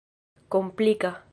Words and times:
komplika 0.49 1.11